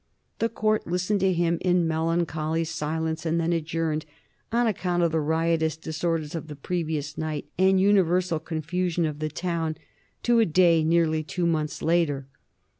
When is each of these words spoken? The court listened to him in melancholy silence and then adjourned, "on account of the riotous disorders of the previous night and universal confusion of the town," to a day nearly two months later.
The 0.39 0.49
court 0.49 0.87
listened 0.87 1.19
to 1.19 1.31
him 1.31 1.59
in 1.61 1.87
melancholy 1.87 2.63
silence 2.63 3.23
and 3.23 3.39
then 3.39 3.53
adjourned, 3.53 4.07
"on 4.51 4.65
account 4.65 5.03
of 5.03 5.11
the 5.11 5.19
riotous 5.19 5.77
disorders 5.77 6.33
of 6.33 6.47
the 6.47 6.55
previous 6.55 7.19
night 7.19 7.45
and 7.59 7.79
universal 7.79 8.39
confusion 8.39 9.05
of 9.05 9.19
the 9.19 9.29
town," 9.29 9.77
to 10.23 10.39
a 10.39 10.45
day 10.47 10.83
nearly 10.83 11.21
two 11.21 11.45
months 11.45 11.83
later. 11.83 12.25